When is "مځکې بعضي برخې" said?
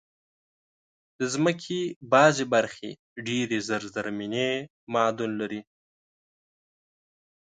1.45-2.89